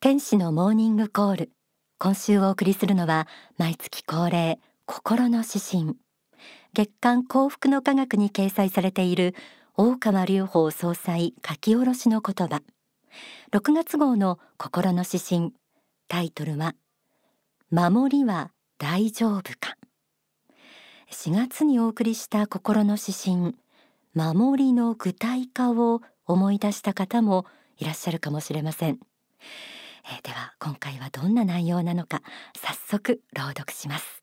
[0.00, 1.50] 天使のモーニングコール。
[1.98, 5.96] 今週お送りするのは毎月恒例心の指針。
[6.72, 9.34] 月刊幸福の科学に掲載されている
[9.76, 12.62] 大川隆法総裁書き下ろしの言葉。
[13.50, 15.52] 6月号の心の指針。
[16.06, 16.76] タイトルは
[17.72, 19.76] 守りは大丈夫か。
[21.10, 23.56] 4月にお送りした心の指針。
[24.14, 27.46] 守りの具体化を思い出した方も
[27.78, 29.00] いらっしゃるかもしれません、
[30.04, 32.22] えー、では今回はどんな内容なのか
[32.56, 34.22] 早速朗読します。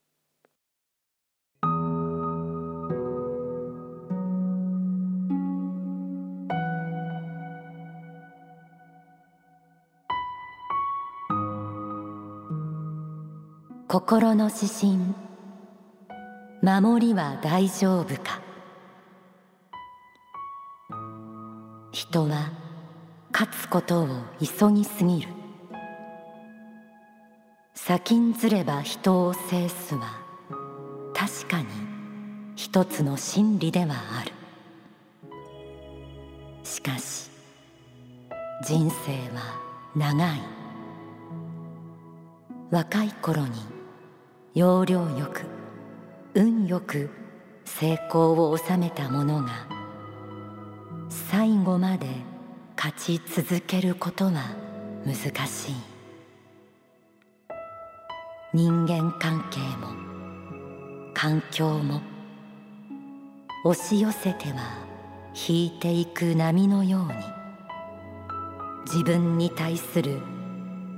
[13.87, 14.99] 心の指針
[16.61, 18.41] 守りは大丈夫か。
[21.91, 22.51] 人は
[23.31, 24.07] 勝つことを
[24.39, 25.34] 急ぎすぎる。
[27.87, 30.19] 先んずれば人を制すは
[31.13, 31.67] 確かに
[32.55, 34.31] 一つの真理ではある。
[36.63, 37.29] しかし
[38.65, 39.61] 人生は
[39.95, 40.39] 長い。
[42.71, 43.51] 若い頃に
[44.55, 45.43] 要領よく
[46.33, 47.11] 運よく
[47.65, 49.67] 成功を収めた者が
[51.07, 52.07] 最後まで
[52.75, 54.31] 勝ち続けることは
[55.05, 55.15] 難
[55.45, 55.94] しい。
[58.55, 59.89] 人間関係も
[61.13, 62.01] 環境も
[63.65, 64.77] 押し寄せては
[65.49, 67.13] 引いていく波のように
[68.85, 70.21] 自分に対する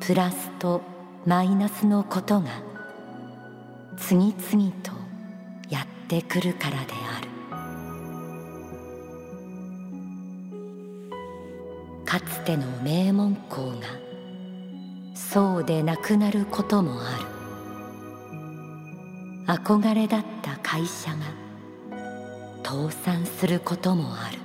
[0.01, 0.83] プラスと
[1.25, 2.61] マイナスのことが
[3.97, 4.91] 次々と
[5.67, 7.27] やってくるからである。
[12.05, 13.87] かつての名門校が
[15.15, 17.36] そうでなくなることもある。
[19.47, 21.19] 憧れだった会社が
[22.65, 24.39] 倒産することもある。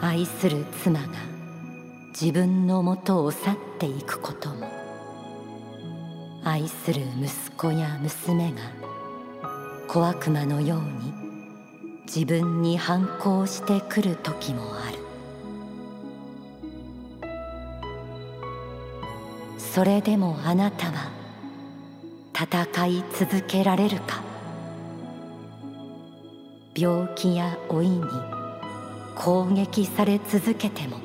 [0.00, 1.06] 愛する妻が
[2.20, 4.68] 自分のもとを去っていくことも。
[6.42, 8.58] 愛する息子や娘が
[9.86, 11.12] 小悪魔のように
[12.06, 14.98] 自分に反抗してくる時もある。
[19.58, 21.17] それでもあなたは
[22.40, 24.22] 戦い続けられるか。
[26.76, 28.04] 病気や老いに
[29.16, 30.98] 攻撃され続けても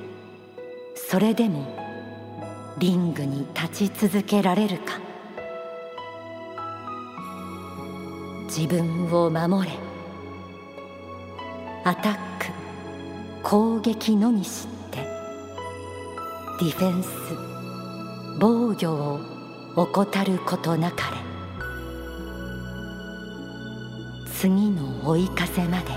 [0.95, 1.75] それでも
[2.77, 4.99] リングに立ち続けられるか。
[8.45, 9.75] 自分を守れ。
[11.83, 12.45] アタック
[13.41, 14.99] 攻撃のみ知って
[16.59, 17.09] ディフェンス
[18.39, 19.32] 防御を
[19.75, 21.17] 怠ることなかれ。
[24.33, 25.91] 次の追い風まで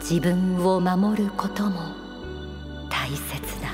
[0.00, 1.80] 自分を守ることも
[2.90, 3.68] 大切だ。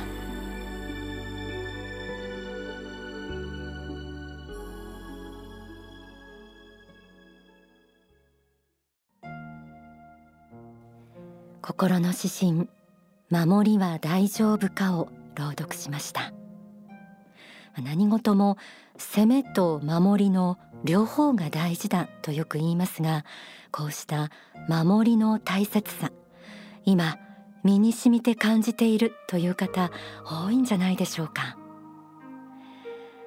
[11.63, 12.69] 心の指針
[13.31, 16.34] 守りは大丈夫かを朗読しました。
[17.83, 18.57] 何事も
[18.97, 23.25] 攻めと守りの両方が大事だとよく言いますが
[23.71, 24.31] こうした
[24.69, 26.13] 守りの大切さ
[26.84, 27.19] 今
[27.65, 29.91] 身に染みて感じているという方
[30.25, 31.57] 多いんじゃないでしょうか。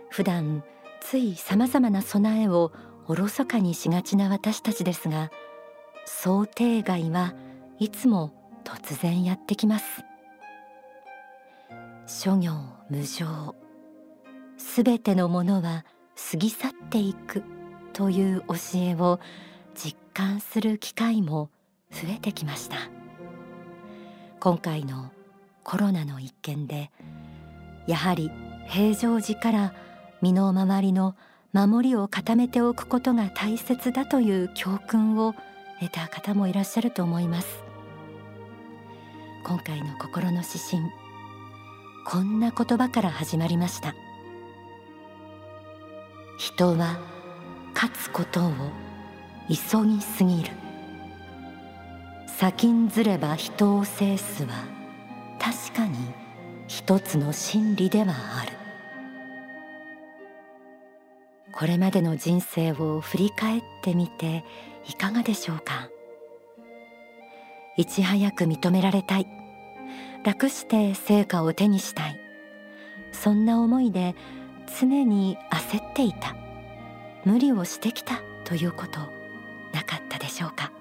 [0.10, 0.64] 普段
[1.02, 2.72] ついさまざまな備えを
[3.08, 5.32] おろそかにしがちな私たちですが
[6.06, 7.34] 想定外は
[7.80, 10.04] いつも突然やってきます。
[12.06, 12.52] 諸行
[12.90, 13.67] 無常。
[14.58, 15.86] すべてのものは
[16.32, 17.44] 過ぎ去っていく
[17.94, 19.20] という教えを
[19.76, 21.50] 実感する機会も
[21.92, 22.78] 増えてきました。
[24.40, 25.12] 今回の
[25.64, 26.92] コロナの一件で
[27.88, 28.32] やはり
[28.68, 29.74] 平常時から
[30.22, 31.16] 身の回りの
[31.54, 35.34] 守りを固めておくことが大切だという教訓を
[35.80, 37.64] 得た方もいらっしゃると思います。
[39.44, 40.82] 今回の心の指針
[42.06, 43.96] こんな言葉から始まりました。
[46.38, 47.00] 人は
[47.74, 48.52] 勝つことを
[49.50, 50.52] 急ぎすぎる。
[52.28, 54.50] 先んずれば人を制すは
[55.40, 55.98] 確かに
[56.68, 58.52] 一つの真理ではある。
[61.52, 64.46] これまでの人生を振り返ってみて
[64.88, 65.90] いかがでしょうか？
[67.78, 69.28] いち早く認められたい。
[70.24, 72.20] 楽して成果を手にしたい。
[73.12, 74.14] そんな思いで
[74.80, 76.36] 常に焦っていた。
[77.26, 79.00] 無理をしてきたということ
[79.74, 80.72] なかったでしょうか。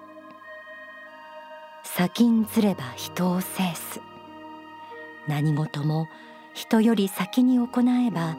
[1.83, 4.01] 先んずれば人を制す。
[5.27, 6.09] 何事も
[6.55, 7.69] 人より先に行
[8.07, 8.37] えば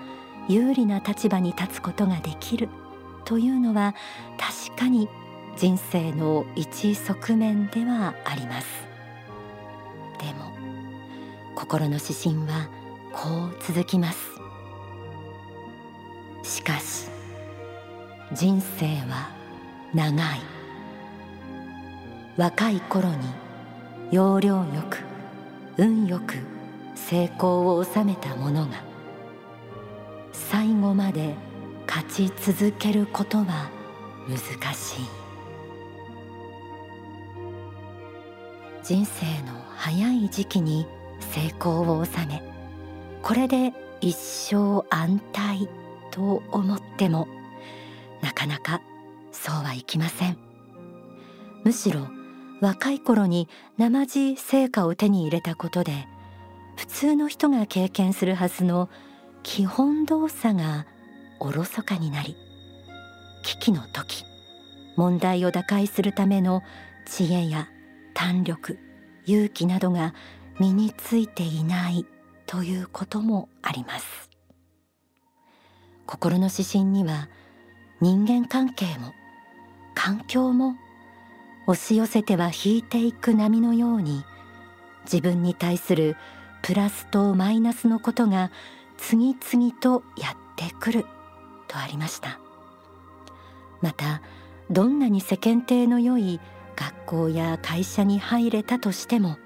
[0.47, 2.69] 有利な立場に立つことができる。
[3.25, 3.93] というのは
[4.37, 5.09] 確かに
[5.57, 8.67] 人生の一側面ではあります。
[10.19, 10.53] でも
[11.55, 12.69] 心の指針は
[13.11, 14.36] こう続きます。
[16.47, 17.09] しかし
[18.31, 19.29] 人生は
[19.93, 20.39] 長い。
[22.37, 23.17] 若い頃に
[24.11, 24.99] 要領よく
[25.77, 26.35] 運よく
[26.95, 28.81] 成功を収めた者が
[30.31, 31.35] 最後まで
[31.85, 33.69] 勝ち続けることは
[34.29, 34.37] 難
[34.73, 35.05] しい。
[38.83, 40.87] 人生の早い時期に
[41.19, 42.41] 成功を収め
[43.21, 45.67] これで一生安泰。
[46.17, 47.27] と思っても
[48.23, 48.81] なかなか
[49.31, 50.37] そうはいきません。
[51.63, 52.07] むしろ
[52.59, 53.47] 若い頃に
[53.77, 56.07] 生地成果を手に入れたことで
[56.75, 58.89] 普通の人が経験するはずの
[59.43, 60.87] 基本動作が
[61.39, 62.35] おろそかになり
[63.43, 64.23] 危機の時
[64.95, 66.63] 問題を打開するための
[67.05, 67.69] 知恵や
[68.15, 68.79] 胆力
[69.27, 70.15] 勇気などが
[70.59, 72.07] 身についていない
[72.47, 74.26] ということもあります。
[76.07, 77.27] 心の指針には
[78.01, 79.13] 人間関係も
[79.93, 80.75] 環境も
[81.67, 84.23] 押し寄せては引いていく波のように
[85.03, 86.15] 自分に対する
[86.63, 88.51] プラスとマイナスのことが
[88.97, 91.05] 次々とやってくる
[91.67, 92.39] とありました。
[93.81, 94.21] また
[94.71, 96.39] どんなに世間体の良い
[96.75, 99.37] 学校や会社に入れたとしても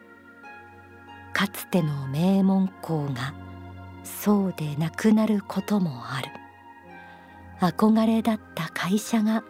[1.33, 3.33] かつての名門校が
[4.03, 6.40] そうでなくなることもある。
[7.61, 9.43] 憧れだった会社が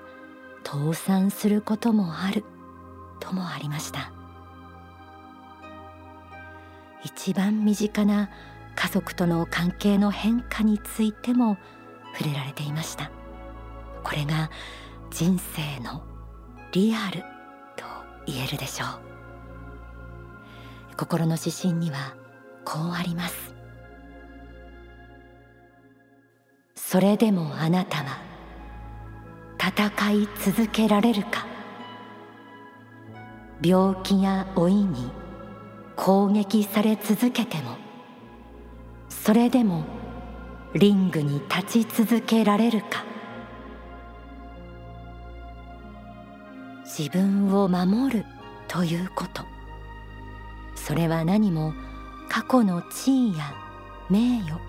[0.66, 2.44] 倒産することもある
[3.22, 4.12] ともありました。
[7.04, 8.30] 一番身近な
[8.76, 11.58] 家族との関係の変化についても
[12.14, 13.10] 触れられていました。
[14.04, 14.52] これが
[15.10, 16.04] 人生の
[16.74, 17.22] リアル
[17.76, 17.86] と
[18.26, 18.88] 言えるでしょう。
[20.98, 22.16] 心の指針には
[22.66, 23.56] こうあります。
[26.92, 28.20] それでもあなたは
[29.58, 31.48] 戦い続けられるか。
[33.64, 35.10] 病気や老いに
[35.96, 37.78] 攻撃され続けても
[39.08, 39.86] それでも
[40.74, 43.06] リングに立ち続けられるか。
[46.84, 48.26] 自分を守る
[48.68, 49.44] ということ。
[50.76, 51.74] それは何も
[52.28, 53.54] 過去の地位や
[54.10, 54.60] 名誉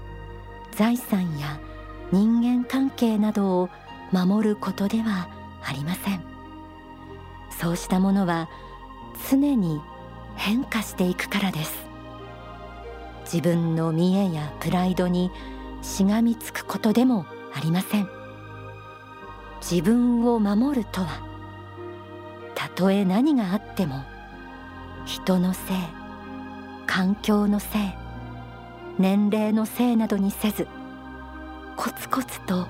[0.71, 1.59] 財産や
[2.13, 3.71] 人間関係などを
[4.13, 5.29] 守ることでは
[5.65, 6.23] ありません。
[7.59, 8.49] そうしたものは
[9.31, 9.81] 常に
[10.37, 11.87] 変化していくからです。
[13.25, 15.31] 自分の見栄やプライドに
[15.81, 17.25] しがみつくことでも
[17.55, 18.09] ありません。
[19.63, 21.23] 自分を守るとは
[22.55, 24.03] たとえ何があっても
[25.07, 25.77] 人のせい
[26.87, 27.95] 環境のせい
[28.99, 30.67] 年齢のせいなどにせず
[31.77, 32.67] コツコツと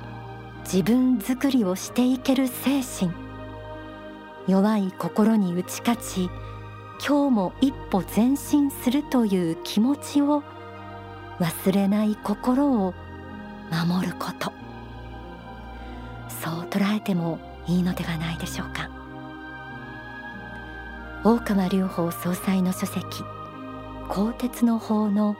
[0.64, 3.12] 自分作りをしていける精神。
[4.48, 6.30] 弱い心に打ち勝ち
[7.04, 10.42] 今日も一歩前進するという気持ちを
[11.38, 12.94] 忘れない心を
[13.70, 14.52] 守ること。
[16.28, 18.88] そう捉えてもいいのではないでしょうか。
[21.24, 23.02] 大川隆法総裁の書籍
[24.08, 25.36] 鋼鉄の法の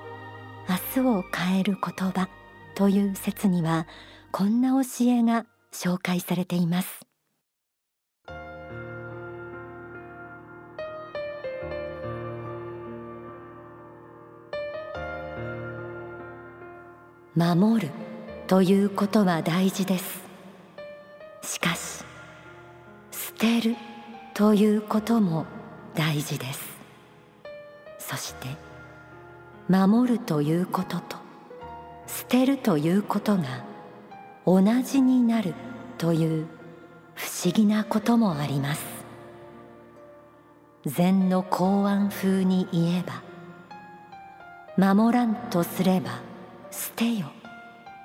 [0.69, 2.28] 明日を変える言葉。
[2.75, 3.87] という説には
[4.31, 7.07] こんな教えが紹介されています。
[17.35, 17.91] 守る
[18.47, 20.21] ということは大事です。
[21.43, 22.05] しかし
[23.11, 23.76] 捨てる
[24.35, 25.47] ということも
[25.95, 26.61] 大事です。
[27.99, 28.49] そして
[29.69, 31.17] 守るということと
[32.14, 33.64] 捨てるということが
[34.45, 35.54] 同じになる
[35.97, 36.47] という
[37.14, 38.85] 不思議なこともあります。
[40.85, 43.04] 禅の公安風に言え
[44.76, 46.21] ば守らんとすれば
[46.71, 47.31] 捨てよ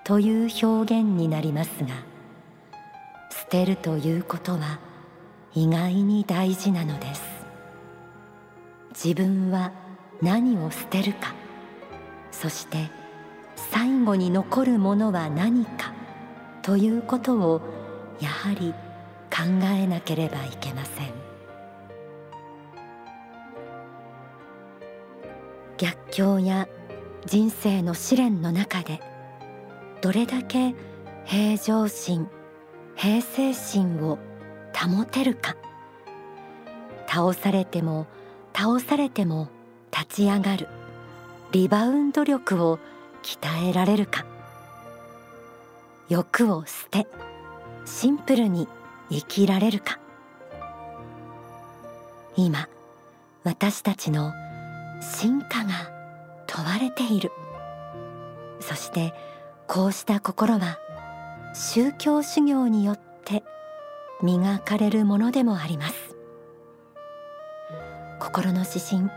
[0.03, 1.89] という表現になりますが
[3.29, 4.79] 捨てるということは
[5.53, 7.23] 意外に大事なのです。
[8.91, 9.73] 自分は
[10.21, 11.33] 何を捨てるか
[12.31, 12.89] そして
[13.57, 15.93] 最後に残るものは何か
[16.61, 17.61] ということを
[18.21, 18.73] やはり
[19.29, 19.43] 考
[19.75, 21.11] えなければいけません。
[25.77, 26.67] 逆境や
[27.25, 29.01] 人生の試練の中で
[30.01, 30.73] どれだけ
[31.25, 32.29] 平常心
[32.95, 34.17] 平静心を
[34.73, 35.55] 保てるか。
[37.07, 38.05] 倒されても
[38.53, 39.49] 倒されても
[39.91, 40.67] 立ち上がる
[41.51, 42.79] リバウンド力を
[43.27, 44.25] 鍛えられるか。
[46.07, 47.05] 欲を捨て
[47.83, 48.69] シンプルに
[49.09, 49.99] 生きられるか。
[52.37, 52.69] 今
[53.43, 54.31] 私たちの
[55.01, 55.91] 進化が
[56.47, 57.33] 問われている。
[58.61, 59.13] そして
[59.67, 60.77] こうした心は
[61.53, 63.43] 宗教修行によって
[64.23, 66.15] 磨かれるものでもあります。
[68.21, 69.09] 心の指針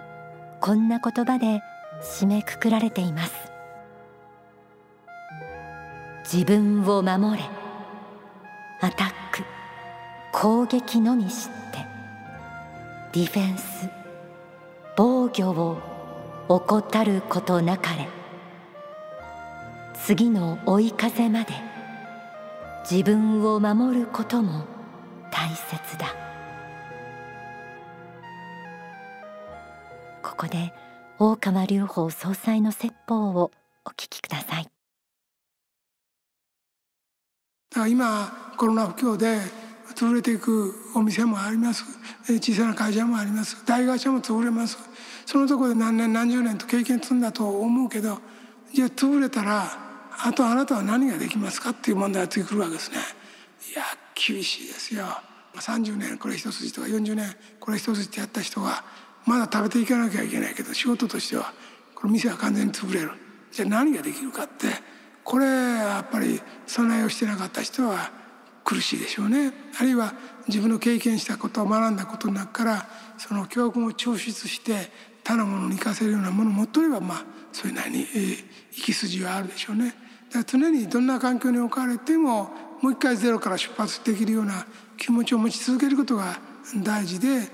[0.61, 1.63] こんな言葉で
[2.03, 3.50] 締めくくられています。
[6.33, 7.45] 自分を守れ。
[8.81, 9.43] アタック。
[10.33, 11.85] 攻撃のみ知って。
[13.13, 13.91] ディフェンス。
[14.97, 15.83] 防御を
[16.49, 18.07] 怠ることなかれ。
[20.05, 21.53] 次の追い風まで。
[22.89, 24.67] 自分を守ることも
[25.33, 26.15] 大切だ。
[30.23, 30.73] ここで
[31.19, 33.51] 大川隆法総裁の説法を
[33.85, 34.50] お聞きください。
[37.71, 39.39] だから今コロナ不況で
[39.95, 41.85] 潰れていくお店もあります。
[42.27, 43.65] 小さな会社もあります。
[43.65, 44.77] 大会社も潰れます。
[45.25, 48.19] そのところで何年何十年と経験積んだと思うけど
[48.75, 49.71] じゃあ潰れたら
[50.19, 52.97] あとあなたは何ができますかっていう問題がついてくるわけですね。
[53.73, 53.85] いや
[54.17, 55.07] 厳しいですよ。
[55.55, 58.83] 30年これ一筋とか40年これ一筋ってやった人が
[59.27, 61.53] まだ食べていかなきゃいけないけど仕事としては
[61.95, 63.13] この店は完全に潰れる。
[63.53, 64.67] じゃあ何ができるかって
[65.25, 68.11] これやっぱり備えをしてなかった人は
[68.65, 70.15] 苦しいでしょうねあるいは
[70.49, 74.91] 自分の経験したことを学んだことの中からその教訓を抽出して
[75.25, 79.95] 他のものに生かせるようなものを持っとればまあそれなりに、えー、生き筋はあるでしょうね。
[80.33, 82.51] だから常にどんな環境に置かれても
[82.81, 86.39] もう一回ゼロから出発できるような気持ちを持ち続けることが
[86.83, 87.47] 大事でで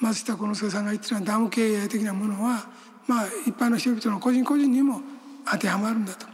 [0.00, 2.68] 松下幸之助さんが言ってたダム経営的なものは
[3.06, 5.00] まあ一般の人々の個人個人にも
[5.50, 6.26] 当てはまるんだと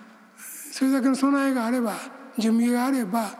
[0.72, 1.94] それだけの備えがあれば
[2.38, 3.30] 準備があれば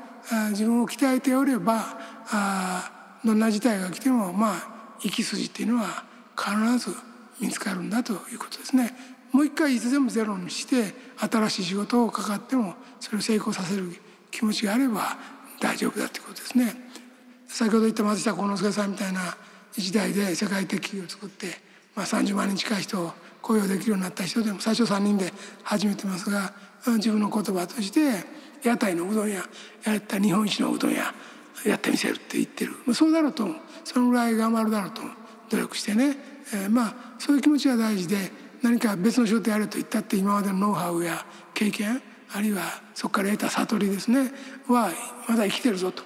[0.50, 1.99] 自分を鍛えておれば
[2.31, 2.90] あ
[3.25, 4.54] どんな事態が来てもまあ
[5.00, 6.04] 生き筋っていうのは
[6.37, 6.97] 必ず
[7.40, 8.95] 見つかるんだということですね。
[9.33, 13.90] もう一回いつでもゼロにして新しい仕事をかかってもそれを成功させる
[14.31, 15.16] 気持ちがあれば
[15.61, 16.73] 大丈夫だということですね。
[17.49, 19.37] 先ほど言った松下幸之助さんみたいな
[19.73, 21.47] 時代で世界的企業を作って、
[21.97, 23.12] まあ、30万人近い人を
[23.44, 25.30] 雇用できるようになった人でも最初3人で
[25.62, 26.54] 始めてますが
[26.96, 28.24] 自分の言葉として
[28.62, 29.36] 屋台のうどん屋
[29.84, 31.14] やった日本一のうどん屋
[31.66, 32.72] やってみせるって言ってる。
[32.94, 33.32] そうだろう。
[33.32, 33.46] と
[33.84, 35.02] そのぐらい頑張るだろうと
[35.50, 36.16] 努力してね、
[36.54, 38.16] えー、まあそういう気持ちが大事で
[38.62, 42.62] 何か別の仕事やれと言ったって今までのノウハウや経験あるいは
[42.94, 44.32] そこから得た悟りですね。
[44.68, 44.90] は
[45.28, 46.02] まだ生きてるぞと。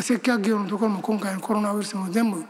[0.00, 2.44] 接客業のところも今回のコロナウイルスも全部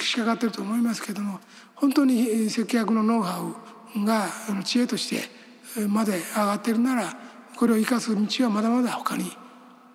[0.00, 1.38] 仕掛かってると思いますけども
[1.74, 3.54] 本当に接客のノウハウ
[3.96, 4.28] が
[4.64, 5.28] 知恵として
[5.88, 7.16] まで上がってるなら
[7.56, 9.30] これを生かす道はまだまだ他に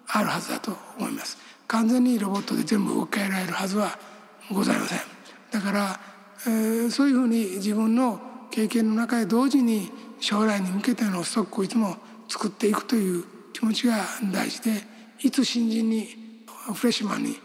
[0.08, 1.38] あるはずだと思います。
[1.68, 3.98] 完全にロボットで全部置き換えられるはずは
[4.52, 5.00] ございません。
[5.52, 6.00] だから、
[6.48, 13.98] えー、そういうふうに自分の経験の中で同時に将来に向けてのストックをいつも作っていくという気持ちが
[14.32, 14.72] 大事で
[15.22, 16.08] いつ新人に
[16.74, 17.38] フレッシュマンに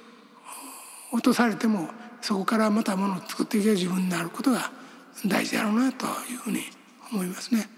[1.13, 1.89] 落とされても
[2.21, 4.71] そこからまたものを作っていける自分になることが
[5.27, 6.61] 大事だろうなというふうに
[7.13, 7.69] 思いますね。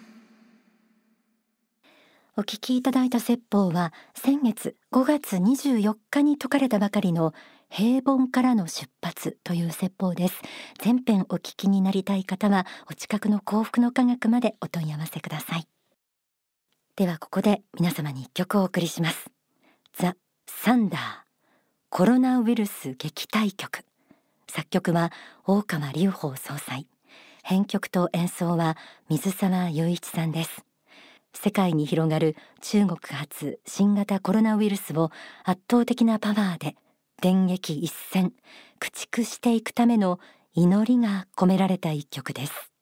[2.39, 7.33] お聞きいただいた説法は先月5月24日に説かれたばかりの
[7.71, 10.43] 平凡からの出発という説法です。
[10.79, 15.67] 全編お聞きになりたい方はお近くの幸福の科学までお問い合わせください。
[16.95, 19.31] ではここで皆様に一曲お送りします。
[19.95, 20.15] ザ・
[20.47, 21.01] サンダー
[21.89, 23.81] コロナウイルス撃退曲。
[24.49, 25.11] 作曲は
[25.47, 26.87] 大川隆法総裁。
[27.49, 28.77] 編曲と演奏は
[29.09, 30.65] 水沢雄一さんです。
[31.33, 35.13] 世界に広がる中国発新型コロナウイルスを
[35.45, 36.75] 圧倒的なパワーで
[37.23, 38.33] 電撃一閃
[38.81, 40.19] 駆逐していくための
[40.55, 42.76] 祈りが込められた一曲です。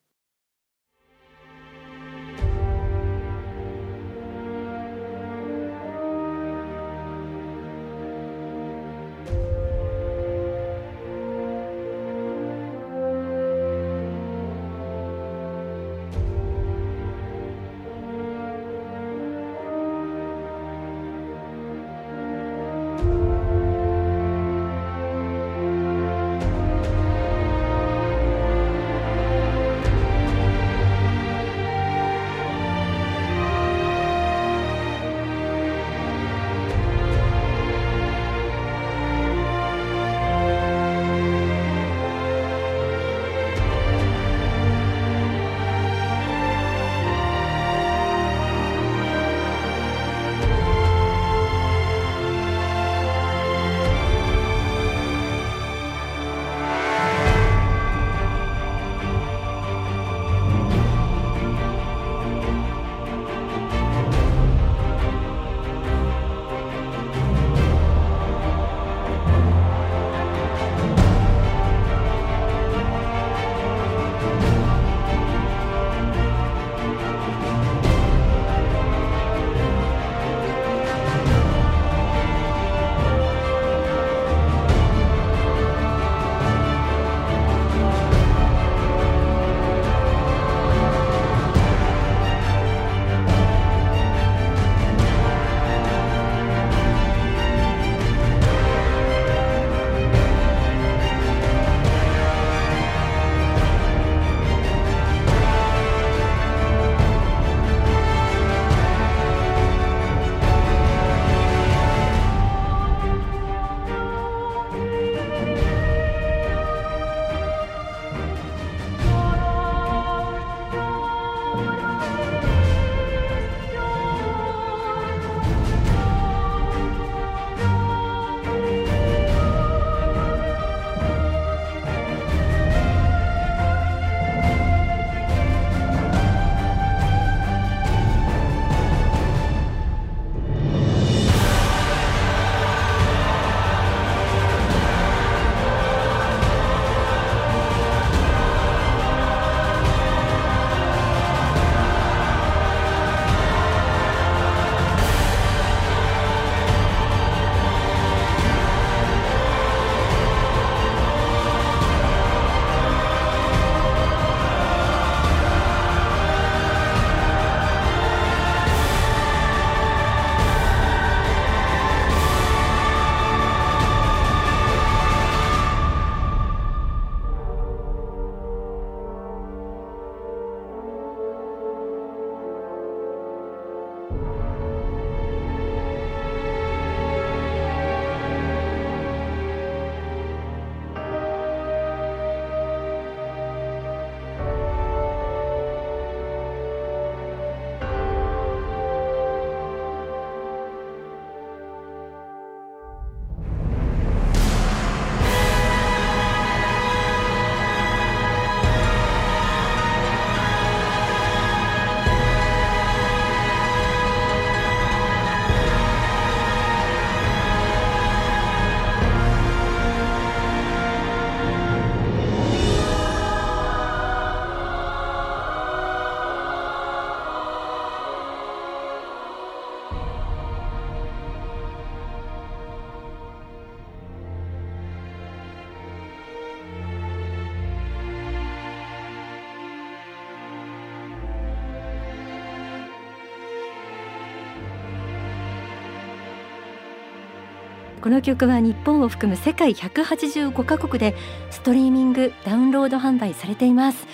[248.05, 251.15] この曲は日本を含む世界185カ国で
[251.49, 254.05] ストリーミングダウンロード販売されています。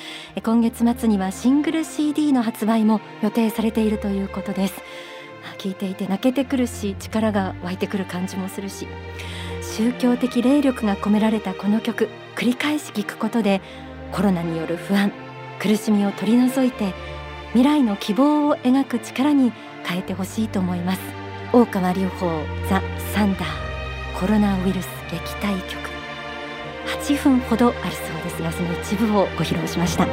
[0.41, 4.75] 今月末にはシングル CD の発売も予定されているということです。
[5.57, 8.87] 聞いていて泣けてくるし力が湧いてくる感じもするし。
[9.61, 13.59] 宗教的霊力が込められたこの曲繰り返し聴くことで
[14.13, 15.11] コロナによる不安
[15.59, 16.93] 苦しみを取り除いて
[17.49, 19.51] 未来の希望を描く力に
[19.83, 21.01] 変えてほしいと思います。
[21.51, 22.29] 大川隆法
[22.69, 22.81] ザ・
[23.13, 23.70] サンダー。
[24.21, 25.89] コロナウイルス撃退曲
[26.85, 28.43] 8分ほどあるそうです。
[28.43, 30.05] がその一部をご披露しました。